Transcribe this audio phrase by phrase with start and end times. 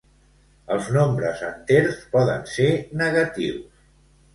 [0.75, 2.69] Els nombres enters poden ser
[3.07, 3.75] negatius.